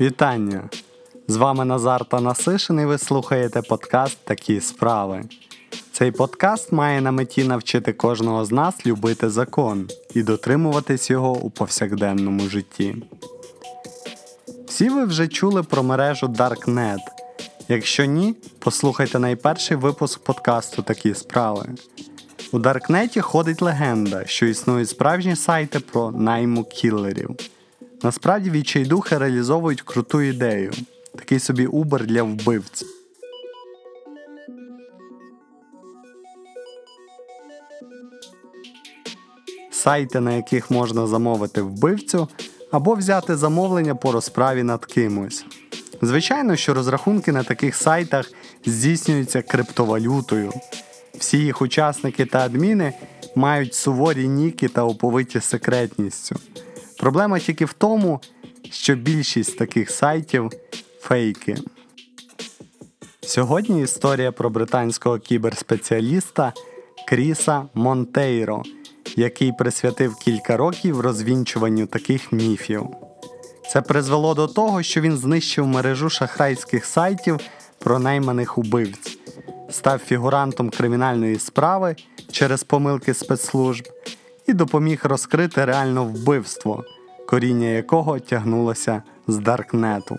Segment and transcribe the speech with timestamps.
[0.00, 0.68] Вітання!
[1.28, 5.24] З вами Назар та Насишин і ви слухаєте подкаст Такі справи.
[5.92, 11.50] Цей подкаст має на меті навчити кожного з нас любити закон і дотримуватись його у
[11.50, 12.96] повсякденному житті.
[14.66, 16.98] Всі ви вже чули про мережу Darknet.
[17.68, 21.68] Якщо ні, послухайте найперший випуск подкасту Такі справи.
[22.52, 27.36] У Даркнеті ходить легенда, що існують справжні сайти про найму кілерів.
[28.02, 30.72] Насправді відчайдухи реалізовують круту ідею
[31.18, 32.84] такий собі Uber для вбивць.
[39.70, 42.28] Сайти, на яких можна замовити вбивцю,
[42.70, 45.44] або взяти замовлення по розправі над кимось.
[46.02, 48.32] Звичайно, що розрахунки на таких сайтах
[48.66, 50.52] здійснюються криптовалютою.
[51.18, 52.92] Всі їх учасники та адміни
[53.34, 56.36] мають суворі ніки та оповиті секретністю.
[56.98, 58.20] Проблема тільки в тому,
[58.70, 60.50] що більшість таких сайтів
[61.00, 61.56] фейки.
[63.20, 66.52] Сьогодні історія про британського кіберспеціаліста
[67.08, 68.62] Кріса Монтейро,
[69.16, 72.86] який присвятив кілька років розвінчуванню таких міфів.
[73.72, 77.40] Це призвело до того, що він знищив мережу шахрайських сайтів
[77.78, 79.18] про найманих убивць,
[79.70, 81.96] став фігурантом кримінальної справи
[82.32, 83.88] через помилки спецслужб
[84.48, 86.84] і допоміг розкрити реальне вбивство,
[87.28, 90.18] коріння якого тягнулося з Даркнету.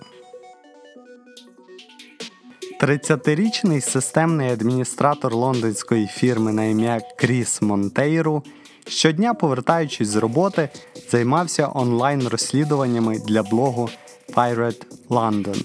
[2.82, 8.44] 30-річний системний адміністратор лондонської фірми на ім'я Кріс Монтейру
[8.88, 10.70] щодня, повертаючись з роботи,
[11.12, 13.90] займався онлайн-розслідуваннями для блогу
[14.36, 15.64] Pirate London,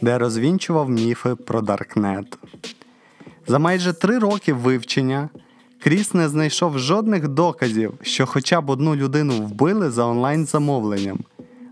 [0.00, 2.38] де розвінчував міфи про Даркнет.
[3.46, 5.28] За майже три роки вивчення
[5.82, 11.18] Кріс не знайшов жодних доказів, що хоча б одну людину вбили за онлайн-замовленням,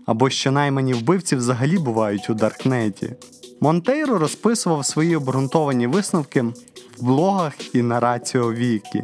[0.05, 3.15] або що наймані вбивці взагалі бувають у Даркнеті.
[3.61, 6.53] Монтейро розписував свої обґрунтовані висновки в
[6.99, 9.03] блогах і на Раціо Вікі.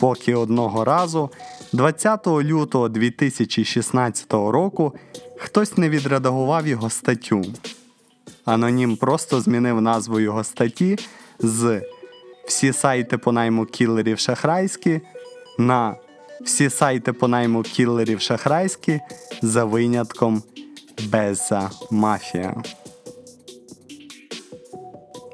[0.00, 1.30] Поки одного разу,
[1.72, 4.94] 20 лютого 2016 року,
[5.36, 7.42] хтось не відредагував його статтю.
[8.44, 10.98] Анонім просто змінив назву його статті
[11.38, 11.82] з
[12.50, 15.00] Всі сайти по найму кілерів шахрайські
[15.58, 15.96] на
[16.40, 19.00] Всі сайти по найму кілерів шахрайські
[19.42, 20.42] за винятком
[21.08, 22.62] Беза Мафія.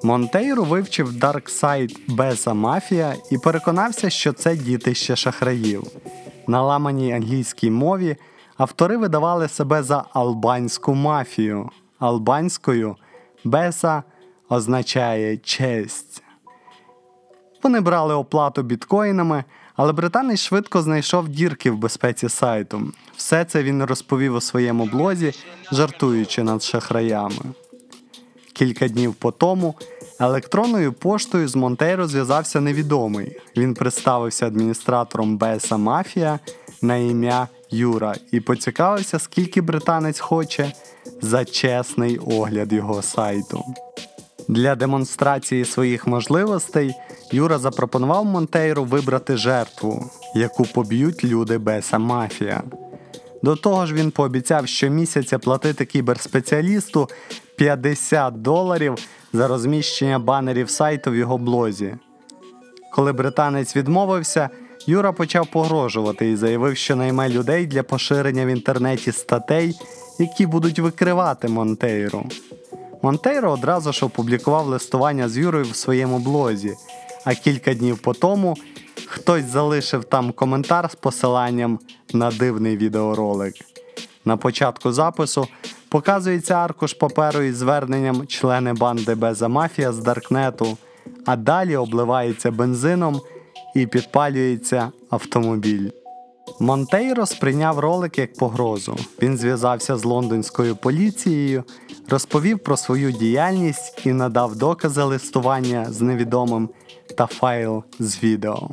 [0.03, 5.83] Монтейру вивчив дарксайт Беза Мафія і переконався, що це дітище шахраїв.
[6.47, 8.17] На ламаній англійській мові
[8.57, 11.71] автори видавали себе за албанську мафію.
[11.99, 12.97] Албанською
[13.45, 14.03] Беса
[14.49, 16.23] означає честь.
[17.67, 19.45] Вони брали оплату біткоїнами,
[19.77, 22.93] але британець швидко знайшов дірки в безпеці сайту.
[23.17, 25.33] Все це він розповів у своєму блозі,
[25.73, 27.43] жартуючи над шахраями.
[28.53, 29.75] Кілька днів по тому
[30.21, 33.37] електронною поштою з Монтейро зв'язався невідомий.
[33.57, 36.39] Він представився адміністратором Беса Мафія
[36.83, 40.73] на ім'я Юра і поцікавився, скільки британець хоче
[41.23, 43.65] за чесний огляд його сайту.
[44.49, 46.95] Для демонстрації своїх можливостей
[47.33, 52.63] Юра запропонував Монтейру вибрати жертву, яку поб'ють люди Беса Мафія.
[53.43, 57.09] До того ж, він пообіцяв щомісяця платити кіберспеціалісту
[57.57, 58.95] 50 доларів
[59.33, 61.95] за розміщення банерів сайту в його блозі.
[62.93, 64.49] Коли британець відмовився,
[64.87, 69.79] Юра почав погрожувати і заявив, що найме людей для поширення в інтернеті статей,
[70.19, 72.27] які будуть викривати Монтейру.
[73.03, 76.75] Монтейро одразу ж опублікував листування з Юрою в своєму блозі,
[77.27, 78.57] а кілька днів по тому
[79.07, 81.79] хтось залишив там коментар з посиланням
[82.13, 83.55] на дивний відеоролик.
[84.25, 85.49] На початку запису
[85.89, 90.77] показується аркуш паперу із зверненням члени банди Беса Мафія з Даркнету,
[91.27, 93.21] а далі обливається бензином
[93.75, 95.91] і підпалюється автомобіль.
[96.61, 98.97] Монтейро сприйняв ролик як погрозу.
[99.23, 101.65] Він зв'язався з лондонською поліцією,
[102.09, 106.69] розповів про свою діяльність і надав докази листування з невідомим
[107.17, 108.71] та файл з відео.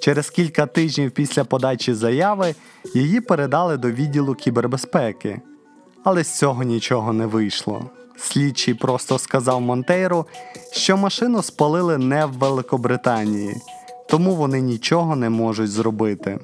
[0.00, 2.54] Через кілька тижнів після подачі заяви
[2.94, 5.40] її передали до відділу кібербезпеки,
[6.04, 7.90] але з цього нічого не вийшло.
[8.16, 10.26] Слідчий просто сказав Монтейру,
[10.72, 13.56] що машину спалили не в Великобританії,
[14.08, 16.38] тому вони нічого не можуть зробити.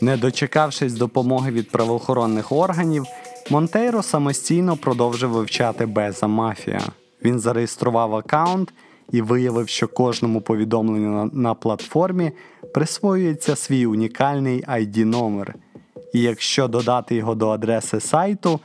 [0.00, 3.04] Не дочекавшись допомоги від правоохоронних органів,
[3.50, 6.82] Монтейро самостійно продовжив вивчати Беза Мафія.
[7.24, 8.72] Він зареєстрував аккаунт
[9.12, 12.32] і виявив, що кожному повідомленню на, на платформі
[12.74, 15.54] присвоюється свій унікальний ID номер
[16.12, 18.60] і якщо додати його до адреси сайту,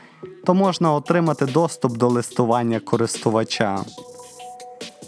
[0.45, 3.83] то можна отримати доступ до листування користувача.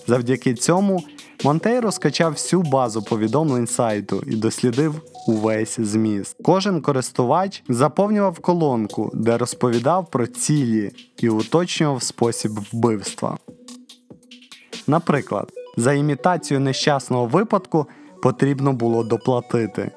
[0.08, 1.04] Завдяки цьому
[1.44, 6.38] Монтейро скачав всю базу повідомлень сайту і дослідив увесь зміст.
[6.44, 13.38] Кожен користувач заповнював колонку, де розповідав про цілі і уточнював спосіб вбивства.
[14.88, 17.88] Наприклад, за імітацію нещасного випадку
[18.22, 19.92] потрібно було доплатити.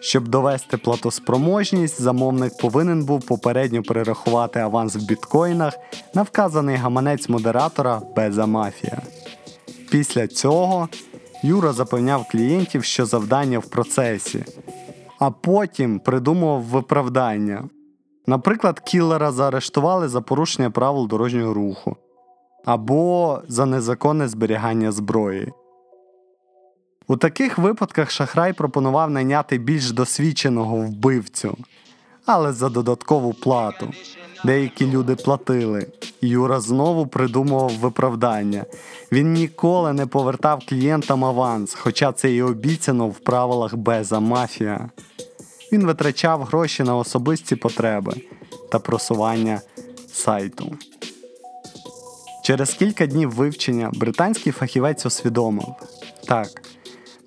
[0.00, 5.74] Щоб довести платоспроможність, замовник повинен був попередньо перерахувати аванс в біткоїнах
[6.14, 9.02] на вказаний гаманець модератора Беза Мафія.
[9.90, 10.88] Після цього
[11.42, 14.44] Юра запевняв клієнтів, що завдання в процесі,
[15.18, 17.64] а потім придумував виправдання.
[18.26, 21.96] Наприклад, кілера заарештували за порушення правил дорожнього руху
[22.64, 25.52] або за незаконне зберігання зброї.
[27.06, 31.56] У таких випадках шахрай пропонував найняти більш досвідченого вбивцю,
[32.26, 33.92] але за додаткову плату.
[34.44, 35.86] Деякі люди платили.
[36.20, 38.64] Юра знову придумував виправдання.
[39.12, 44.90] Він ніколи не повертав клієнтам аванс, хоча це і обіцяно в правилах Беза мафія.
[45.72, 48.12] Він витрачав гроші на особисті потреби
[48.72, 49.60] та просування
[50.12, 50.76] сайту.
[52.44, 55.74] Через кілька днів вивчення британський фахівець усвідомив
[56.28, 56.48] так,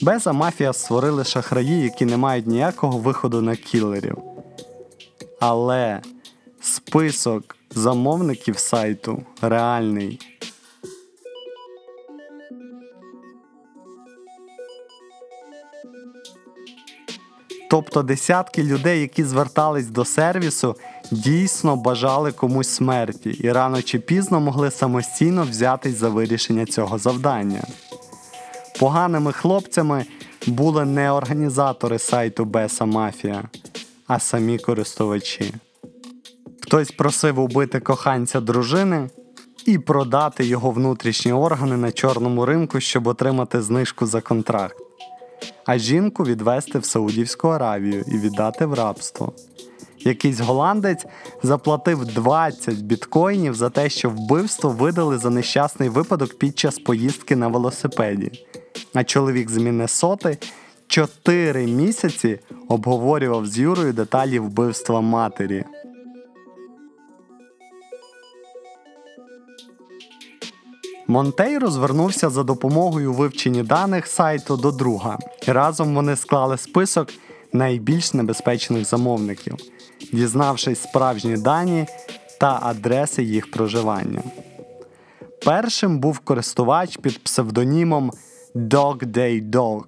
[0.01, 4.17] Беза мафія створили шахраї, які не мають ніякого виходу на кілерів.
[5.39, 6.01] Але
[6.61, 10.19] список замовників сайту реальний.
[17.69, 20.75] Тобто десятки людей, які звертались до сервісу,
[21.11, 27.63] дійсно бажали комусь смерті і рано чи пізно могли самостійно взятись за вирішення цього завдання.
[28.79, 30.05] Поганими хлопцями
[30.47, 33.43] були не організатори сайту Беса Мафія,
[34.07, 35.53] а самі користувачі.
[36.71, 39.09] Хтось просив убити коханця дружини
[39.65, 44.77] і продати його внутрішні органи на чорному ринку, щоб отримати знижку за контракт,
[45.65, 49.33] а жінку відвести в Саудівську Аравію і віддати в рабство.
[49.99, 51.05] Якийсь голландець
[51.43, 57.47] заплатив 20 біткоїнів за те, що вбивство видали за нещасний випадок під час поїздки на
[57.47, 58.31] велосипеді.
[58.93, 60.37] А чоловік з Міннесоти
[60.87, 65.65] 4 місяці обговорював з Юрою деталі вбивства матері.
[71.11, 75.17] Монтейро звернувся за допомогою вивчення даних сайту до друга.
[75.47, 77.07] Разом вони склали список
[77.53, 79.55] найбільш небезпечних замовників,
[80.13, 81.85] дізнавшись справжні дані
[82.39, 84.23] та адреси їх проживання.
[85.45, 88.11] Першим був користувач під псевдонімом
[88.55, 89.83] Dog Day Dog.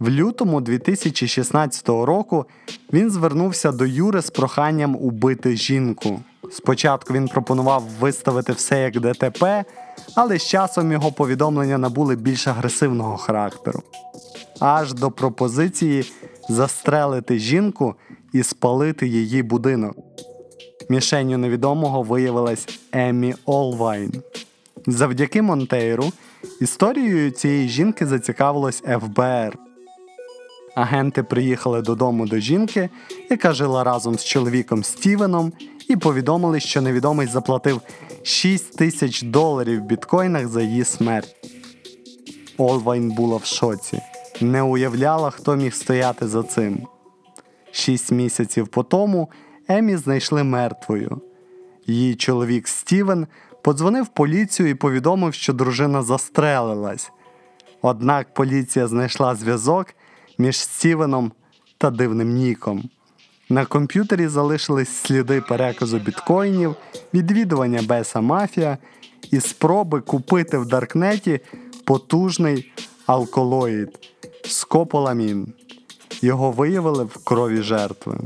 [0.00, 2.46] В лютому 2016 року
[2.92, 6.20] він звернувся до Юри з проханням убити жінку.
[6.50, 9.64] Спочатку він пропонував виставити все як ДТП,
[10.14, 13.82] але з часом його повідомлення набули більш агресивного характеру.
[14.60, 16.12] Аж до пропозиції
[16.48, 17.94] застрелити жінку
[18.32, 19.96] і спалити її будинок.
[20.88, 24.22] Мішенню невідомого виявилась Емі Олвайн.
[24.86, 26.12] Завдяки Монтейру
[26.60, 29.58] історією цієї жінки зацікавилось ФБР.
[30.74, 32.88] Агенти приїхали додому до жінки,
[33.30, 35.52] яка жила разом з чоловіком Стівеном,
[35.88, 37.80] і повідомили, що невідомий заплатив
[38.22, 41.36] 6 тисяч доларів в біткоїнах за її смерть.
[42.58, 44.00] Олвайн була в шоці,
[44.40, 46.86] не уявляла, хто міг стояти за цим.
[47.72, 49.28] Шість місяців по тому
[49.68, 51.20] Емі знайшли мертвою.
[51.86, 53.26] Її чоловік Стівен
[53.62, 57.12] подзвонив поліцію і повідомив, що дружина застрелилась.
[57.82, 59.86] Однак поліція знайшла зв'язок
[60.38, 61.32] між Стівеном
[61.78, 62.90] та дивним Ніком.
[63.48, 66.76] На комп'ютері залишились сліди переказу біткоїнів,
[67.14, 68.78] відвідування Беса Мафія
[69.30, 71.40] і спроби купити в Даркнеті
[71.84, 72.72] потужний
[73.06, 73.98] алколоїд
[74.44, 75.52] скополамін.
[76.22, 78.18] Його виявили в крові жертви.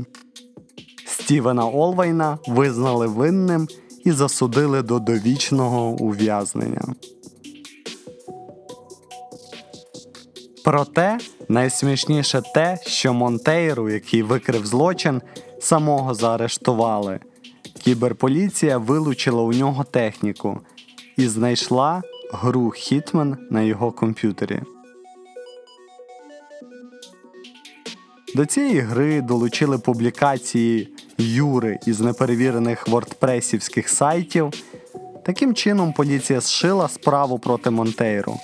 [1.05, 3.67] Стівена Олвайна визнали винним
[4.05, 6.81] і засудили до довічного ув'язнення.
[10.69, 15.21] Проте найсмішніше те, що Монтейру, який викрив злочин,
[15.59, 17.19] самого заарештували.
[17.83, 20.59] Кіберполіція вилучила у нього техніку
[21.17, 24.61] і знайшла гру Хітмен на його комп'ютері.
[28.35, 34.53] До цієї гри долучили публікації Юри із неперевірених вордпресівських сайтів.
[35.25, 38.37] Таким чином, поліція зшила справу проти Монтейру,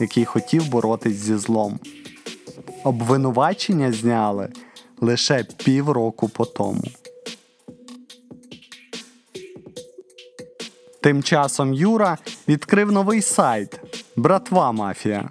[0.00, 1.78] який хотів боротись зі злом.
[2.84, 4.48] Обвинувачення зняли
[5.00, 6.82] лише півроку по тому.
[11.00, 13.80] Тим часом Юра відкрив новий сайт
[14.16, 15.30] Братва Мафія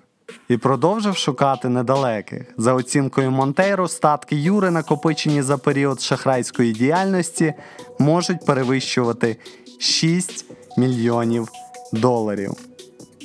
[0.50, 2.42] і продовжив шукати недалеких.
[2.58, 7.54] За оцінкою Монтейру, статки Юри, накопичені за період шахрайської діяльності,
[8.00, 9.38] можуть перевищувати
[9.80, 10.46] 6
[10.78, 11.50] мільйонів
[11.94, 12.75] доларів.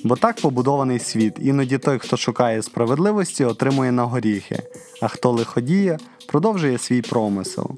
[0.05, 1.35] Бо так побудований світ.
[1.41, 4.63] Іноді той, хто шукає справедливості, отримує на горіхи,
[5.03, 7.71] а хто лиходіє, продовжує свій промисел.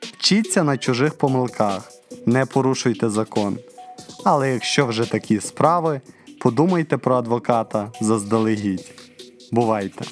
[0.00, 1.92] Вчіться на чужих помилках,
[2.26, 3.58] не порушуйте закон.
[4.24, 6.00] Але якщо вже такі справи,
[6.40, 8.92] подумайте про адвоката заздалегідь.
[9.52, 10.04] Бувайте!